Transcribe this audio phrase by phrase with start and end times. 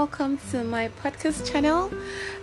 [0.00, 1.90] welcome to my podcast channel.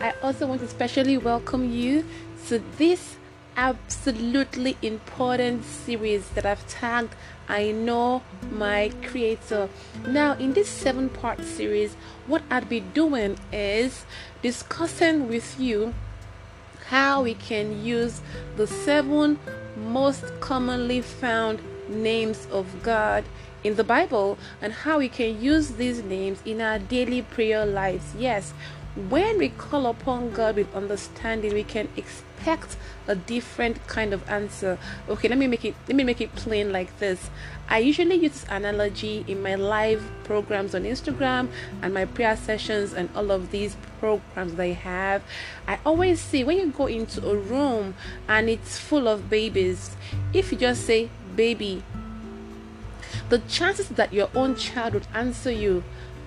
[0.00, 2.02] I also want to specially welcome you
[2.46, 3.16] to this
[3.58, 7.14] absolutely important series that I've tagged
[7.50, 9.68] I Know My Creator.
[10.08, 11.92] Now, in this seven part series,
[12.26, 14.06] what I'd be doing is
[14.40, 15.92] discussing with you
[16.86, 18.22] how we can use
[18.56, 19.38] the seven
[19.76, 23.24] most commonly found names of God
[23.64, 28.14] in the Bible and how we can use these names in our daily prayer lives.
[28.18, 28.52] Yes,
[29.08, 34.78] when we call upon God with understanding, we can expect a different kind of answer.
[35.08, 37.30] Okay, let me make it let me make it plain like this.
[37.68, 41.48] I usually use analogy in my live programs on Instagram
[41.80, 45.22] and my prayer sessions and all of these programs that I have.
[45.66, 47.94] I always say when you go into a room
[48.28, 49.96] and it's full of babies,
[50.34, 51.82] if you just say baby,
[53.28, 55.84] the chances that your own child would answer you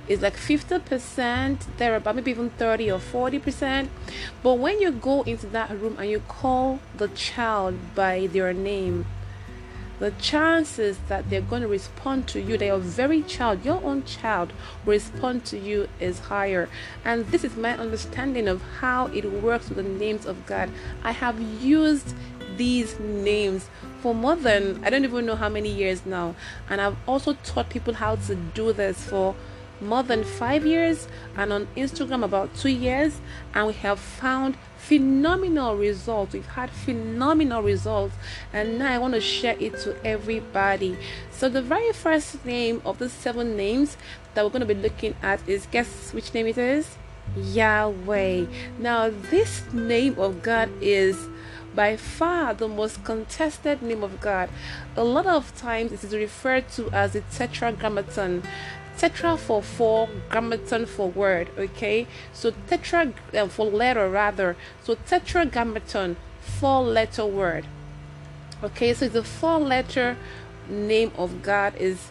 [0.08, 3.90] is like 50% there about maybe even 30 or 40%
[4.44, 9.06] but when you go into that room and you call the child by their name
[10.00, 14.52] the chances that they're going to respond to you, their very child, your own child,
[14.86, 16.68] respond to you is higher.
[17.06, 20.70] And this is my understanding of how it works with the names of God.
[21.04, 22.14] I have used
[22.58, 23.70] these names
[24.02, 26.36] for more than I don't even know how many years now.
[26.70, 29.36] And I've also taught people how to do this for
[29.82, 33.20] more than five years and on Instagram about two years.
[33.54, 36.34] And we have found phenomenal results.
[36.34, 38.16] We've had phenomenal results,
[38.54, 40.98] and now I want to share it to everybody.
[41.32, 43.98] So, the very first name of the seven names
[44.34, 46.98] that we're going to be looking at is guess which name it is?
[47.36, 48.46] Yahweh.
[48.78, 51.28] Now, this name of God is
[51.76, 54.50] by far the most contested name of God.
[54.96, 58.44] A lot of times it is referred to as the tetragrammaton.
[58.98, 62.08] Tetra for four, grammaton for word, okay?
[62.32, 64.56] So tetra uh, for letter rather.
[64.84, 67.66] So tetragrammaton, four letter word.
[68.64, 70.16] Okay, so the four letter
[70.70, 72.10] name of God is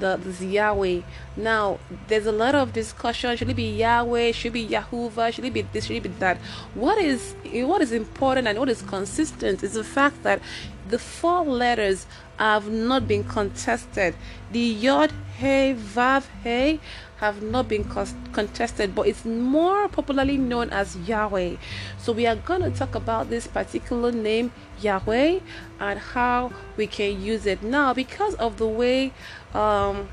[0.00, 1.02] the this Yahweh.
[1.36, 1.78] Now,
[2.08, 3.36] there's a lot of discussion.
[3.36, 4.32] Should it be Yahweh?
[4.32, 5.32] Should it be Yahuwah?
[5.32, 5.86] Should it be this?
[5.86, 6.38] Should it be that?
[6.74, 10.40] What is what is important and what is consistent is the fact that
[10.88, 12.06] the four letters
[12.38, 14.14] have not been contested.
[14.50, 16.80] The Yod, Hey Vav, He
[17.20, 17.84] have not been
[18.32, 21.56] contested, but it's more popularly known as Yahweh.
[21.98, 25.40] So we are going to talk about this particular name, Yahweh,
[25.78, 29.12] and how we can use it now because of the way.
[29.54, 30.08] Um,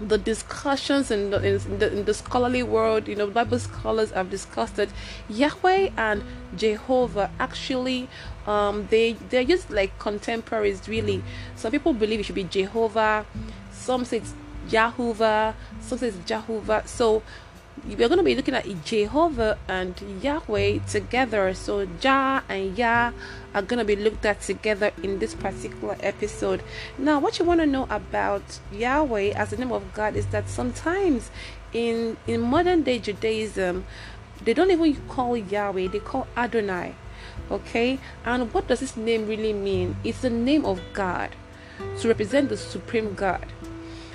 [0.00, 4.28] the discussions in the, in the, in the scholarly world, you know, Bible scholars have
[4.28, 4.88] discussed that
[5.28, 6.24] Yahweh and
[6.56, 8.08] Jehovah actually,
[8.44, 11.22] um, they they're just like contemporaries, really.
[11.54, 13.24] Some people believe it should be Jehovah,
[13.70, 14.34] some say it's
[14.68, 16.82] Yahuwah, some say it's Jehovah.
[16.86, 17.22] So
[17.86, 21.52] we're going to be looking at Jehovah and Yahweh together.
[21.54, 23.12] So Jah and Yah
[23.54, 26.62] are going to be looked at together in this particular episode.
[26.96, 30.48] Now, what you want to know about Yahweh as the name of God is that
[30.48, 31.30] sometimes
[31.72, 33.84] in in modern day Judaism,
[34.44, 36.94] they don't even call Yahweh; they call Adonai.
[37.50, 39.96] Okay, and what does this name really mean?
[40.04, 41.30] It's the name of God
[42.00, 43.46] to represent the supreme God.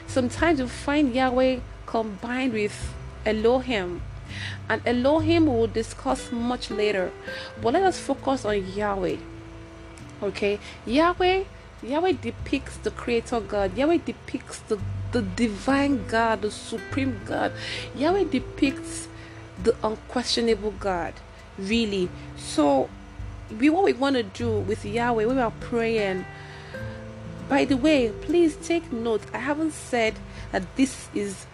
[0.09, 2.93] Sometimes you find Yahweh combined with
[3.27, 4.01] Elohim.
[4.67, 7.11] And Elohim we'll discuss much later.
[7.61, 9.17] But let us focus on Yahweh.
[10.23, 10.59] Okay?
[10.87, 11.43] Yahweh
[11.83, 13.77] Yahweh depicts the creator God.
[13.77, 14.79] Yahweh depicts the,
[15.11, 17.53] the divine God, the supreme God.
[17.95, 19.07] Yahweh depicts
[19.61, 21.13] the unquestionable God.
[21.57, 22.09] Really.
[22.35, 22.89] So
[23.59, 26.25] we what we want to do with Yahweh we are praying.
[27.49, 29.23] By the way, please take note.
[29.33, 30.13] I haven't said
[30.51, 31.47] that this is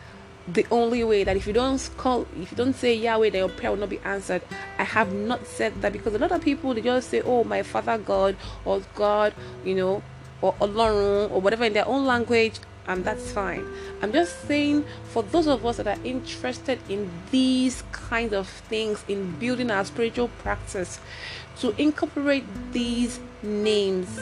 [0.45, 3.49] the only way that if you don't call if you don't say Yahweh then your
[3.49, 4.41] prayer will not be answered.
[4.77, 7.63] I have not said that because a lot of people they just say, Oh my
[7.63, 8.35] father God
[8.65, 9.33] or God,
[9.63, 10.03] you know,
[10.41, 13.65] or Olorun or whatever in their own language and that's fine.
[14.01, 19.03] I'm just saying for those of us that are interested in these kinds of things
[19.07, 20.99] in building our spiritual practice
[21.59, 24.19] to incorporate these names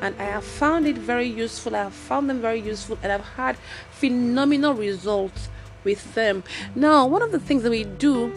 [0.00, 1.74] and I have found it very useful.
[1.74, 3.56] I have found them very useful and I've had
[3.90, 5.48] phenomenal results
[5.84, 6.44] with them.
[6.74, 8.32] Now, one of the things that we do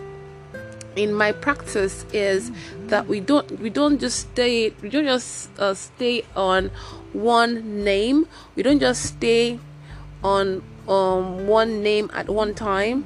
[0.95, 2.51] in my practice is
[2.87, 6.71] that we don't we don't just stay we don't just uh, stay on
[7.13, 8.27] one name.
[8.55, 9.59] We don't just stay
[10.23, 13.05] on um, one name at one time.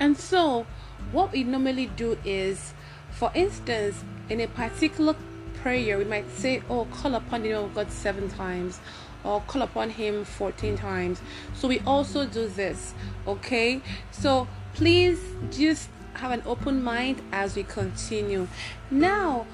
[0.00, 0.66] And so,
[1.12, 2.72] what we normally do is,
[3.10, 5.16] for instance, in a particular
[5.62, 8.80] prayer, we might say, Oh, call upon the name of God seven times,
[9.24, 11.20] or call upon him 14 times.
[11.54, 12.94] So we also do this,
[13.26, 13.80] okay?
[14.10, 15.20] So please
[15.50, 18.48] just have an open mind as we continue.
[18.90, 19.46] Now,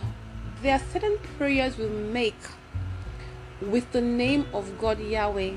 [0.62, 2.36] there are certain prayers we make
[3.60, 5.54] with the name of God Yahweh.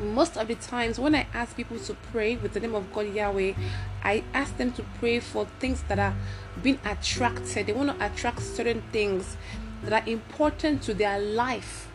[0.00, 3.14] Most of the times, when I ask people to pray with the name of God
[3.14, 3.54] Yahweh,
[4.02, 6.14] I ask them to pray for things that are
[6.62, 7.66] being attracted.
[7.66, 9.36] They want to attract certain things
[9.84, 11.88] that are important to their life.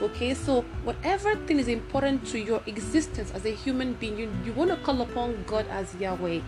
[0.00, 4.52] Okay, so whatever thing is important to your existence as a human being, you, you
[4.52, 6.40] want to call upon God as Yahweh.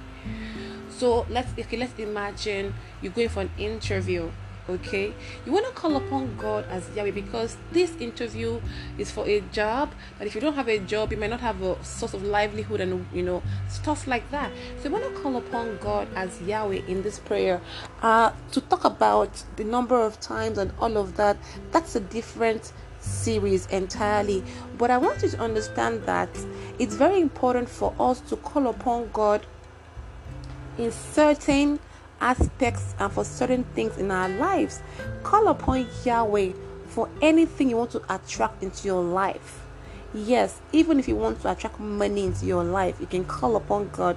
[0.88, 4.30] So let's okay, let's imagine you're going for an interview
[4.68, 5.12] okay?
[5.44, 8.60] You want to call upon god as yahweh because this interview
[8.98, 11.62] is for a job but if you don't have a job you might not have
[11.62, 14.50] a source of livelihood and you know stuff like that.
[14.78, 17.60] So you want to call upon god as yahweh in this prayer
[18.02, 21.36] uh to talk about the number of times and all of that
[21.70, 24.42] that's a different series entirely.
[24.78, 26.30] But i want you to understand that
[26.78, 29.46] it's very important for us to call upon god
[30.78, 31.78] in certain
[32.24, 34.80] aspects and for certain things in our lives.
[35.22, 36.52] Call upon Yahweh
[36.86, 39.60] for anything you want to attract into your life.
[40.14, 43.90] Yes, even if you want to attract money into your life, you can call upon
[43.90, 44.16] God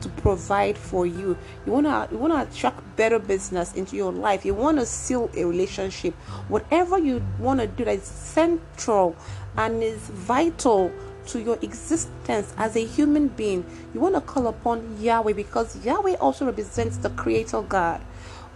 [0.00, 1.38] to provide for you.
[1.64, 4.44] You want to you want to attract better business into your life.
[4.44, 6.14] You want to seal a relationship.
[6.48, 9.16] Whatever you want to do that is central
[9.56, 10.92] and is vital
[11.26, 16.14] to your existence as a human being, you want to call upon Yahweh because Yahweh
[16.14, 18.00] also represents the Creator God.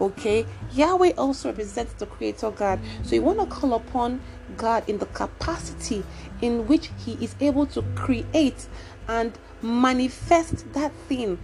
[0.01, 2.81] Okay, Yahweh also represents the Creator God.
[3.03, 4.21] So you want to call upon
[4.57, 6.03] God in the capacity
[6.41, 8.67] in which He is able to create
[9.09, 11.39] and manifest that thing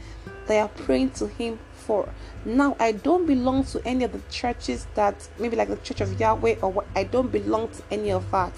[0.46, 2.08] they are praying to Him for.
[2.44, 6.18] Now, I don't belong to any of the churches that maybe like the Church of
[6.18, 6.86] Yahweh or what.
[6.94, 8.52] I don't belong to any of that.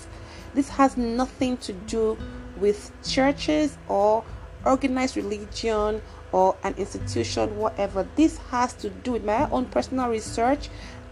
[0.55, 2.17] This has nothing to do
[2.61, 4.25] with churches or
[4.65, 6.03] organized religion
[6.33, 8.07] or an institution, whatever.
[8.17, 10.69] This has to do with my own personal research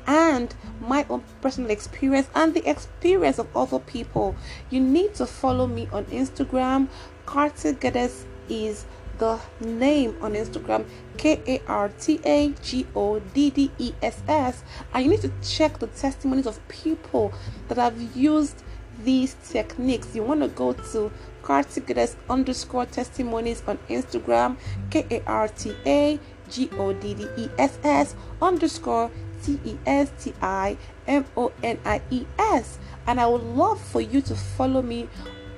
[0.06, 4.36] and my own personal experience and the experience of other people.
[4.70, 6.88] You need to follow me on Instagram.
[7.24, 8.84] Karta Goddess is
[9.18, 10.84] the name on Instagram
[11.16, 14.62] K A R T A G O D D E S S.
[14.92, 17.32] And you need to check the testimonies of people
[17.68, 18.62] that have used
[19.02, 20.14] these techniques.
[20.14, 21.12] You want to go to
[21.46, 24.56] Karta underscore testimonies on Instagram,
[24.90, 26.18] K A R T A
[26.50, 29.12] G O D D E S S underscore
[29.44, 30.76] T E S T I
[31.06, 32.80] M O N I E S.
[33.06, 35.08] And I would love for you to follow me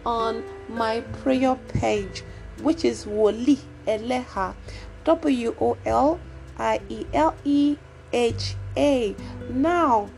[0.04, 2.22] on my prayer page,
[2.60, 4.54] which is Woli Eleha,
[5.04, 6.20] W O L
[6.58, 7.78] I E L E
[8.12, 9.16] H A.
[9.48, 10.10] Now,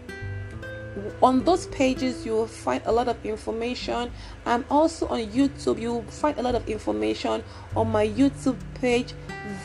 [1.23, 4.11] on those pages you will find a lot of information.
[4.47, 7.43] And also on youtube you will find a lot of information
[7.76, 9.14] on my youtube page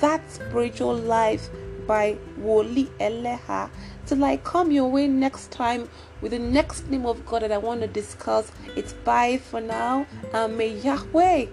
[0.01, 1.49] that spiritual life
[1.87, 3.69] by woli eleha.
[4.05, 5.89] Till i come your way next time
[6.21, 10.05] with the next name of god that i want to discuss it's bye for now
[10.33, 11.47] and may yahweh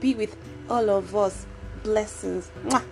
[0.00, 0.36] be with
[0.68, 1.46] all of us.
[1.82, 2.50] Blessings.
[2.64, 2.84] Mwah.